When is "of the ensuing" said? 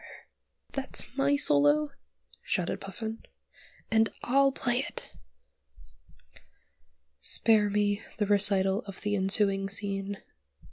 8.87-9.69